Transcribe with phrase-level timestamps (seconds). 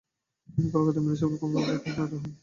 [0.49, 2.31] তিনি কলকাতা মিউনিসিপাল কর্পোরেশনের মেয়র হন।